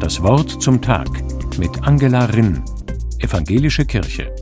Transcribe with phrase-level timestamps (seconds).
[0.00, 1.08] Das Wort zum Tag
[1.58, 2.64] mit Angela Rinn,
[3.18, 4.34] Evangelische Kirche.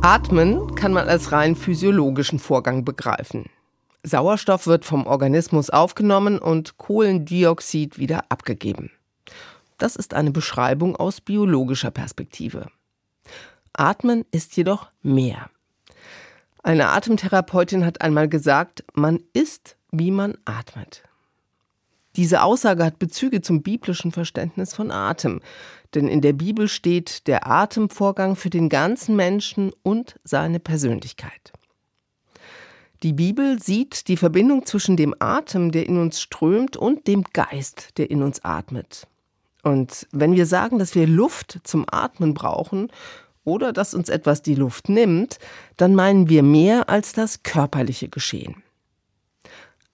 [0.00, 3.50] Atmen kann man als rein physiologischen Vorgang begreifen.
[4.04, 8.90] Sauerstoff wird vom Organismus aufgenommen und Kohlendioxid wieder abgegeben.
[9.76, 12.68] Das ist eine Beschreibung aus biologischer Perspektive.
[13.74, 15.50] Atmen ist jedoch mehr.
[16.62, 21.02] Eine Atemtherapeutin hat einmal gesagt, man ist, wie man atmet.
[22.20, 25.40] Diese Aussage hat Bezüge zum biblischen Verständnis von Atem,
[25.94, 31.50] denn in der Bibel steht der Atemvorgang für den ganzen Menschen und seine Persönlichkeit.
[33.02, 37.96] Die Bibel sieht die Verbindung zwischen dem Atem, der in uns strömt, und dem Geist,
[37.96, 39.06] der in uns atmet.
[39.62, 42.92] Und wenn wir sagen, dass wir Luft zum Atmen brauchen
[43.44, 45.38] oder dass uns etwas die Luft nimmt,
[45.78, 48.62] dann meinen wir mehr als das körperliche Geschehen.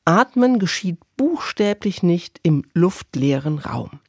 [0.06, 4.01] Atmen geschieht buchstäblich nicht im luftleeren Raum.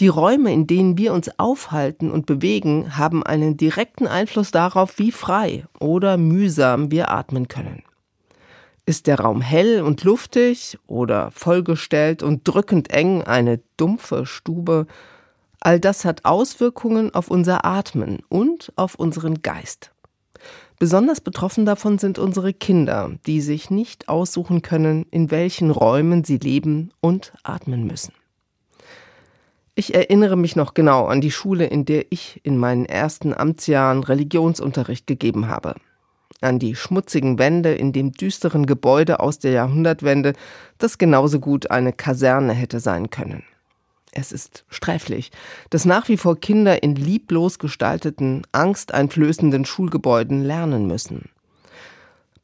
[0.00, 5.12] Die Räume, in denen wir uns aufhalten und bewegen, haben einen direkten Einfluss darauf, wie
[5.12, 7.84] frei oder mühsam wir atmen können.
[8.84, 14.88] Ist der Raum hell und luftig oder vollgestellt und drückend eng eine dumpfe Stube,
[15.60, 19.92] all das hat Auswirkungen auf unser Atmen und auf unseren Geist.
[20.82, 26.38] Besonders betroffen davon sind unsere Kinder, die sich nicht aussuchen können, in welchen Räumen sie
[26.38, 28.12] leben und atmen müssen.
[29.76, 34.02] Ich erinnere mich noch genau an die Schule, in der ich in meinen ersten Amtsjahren
[34.02, 35.76] Religionsunterricht gegeben habe
[36.40, 40.32] an die schmutzigen Wände in dem düsteren Gebäude aus der Jahrhundertwende,
[40.78, 43.44] das genauso gut eine Kaserne hätte sein können.
[44.12, 45.32] Es ist sträflich,
[45.70, 51.30] dass nach wie vor Kinder in lieblos gestalteten, angsteinflößenden Schulgebäuden lernen müssen.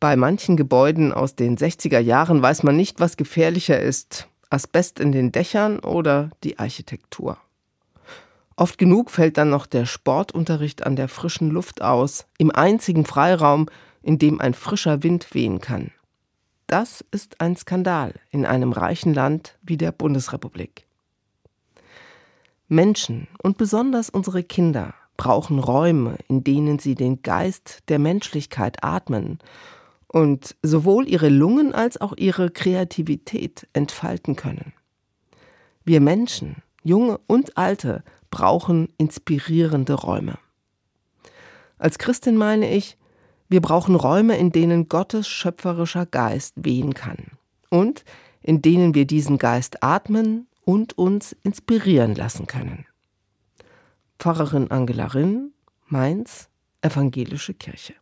[0.00, 5.12] Bei manchen Gebäuden aus den 60er Jahren weiß man nicht, was gefährlicher ist, Asbest in
[5.12, 7.36] den Dächern oder die Architektur.
[8.56, 13.66] Oft genug fällt dann noch der Sportunterricht an der frischen Luft aus, im einzigen Freiraum,
[14.02, 15.90] in dem ein frischer Wind wehen kann.
[16.66, 20.87] Das ist ein Skandal in einem reichen Land wie der Bundesrepublik.
[22.68, 29.38] Menschen und besonders unsere Kinder brauchen Räume, in denen sie den Geist der Menschlichkeit atmen
[30.06, 34.72] und sowohl ihre Lungen als auch ihre Kreativität entfalten können.
[35.84, 40.38] Wir Menschen, junge und alte, brauchen inspirierende Räume.
[41.78, 42.98] Als Christin meine ich,
[43.48, 47.28] wir brauchen Räume, in denen Gottes schöpferischer Geist wehen kann
[47.70, 48.04] und
[48.42, 52.84] in denen wir diesen Geist atmen und uns inspirieren lassen können.
[54.18, 55.54] Pfarrerin Angela Rinn,
[55.86, 56.50] Mainz,
[56.82, 57.94] Evangelische Kirche.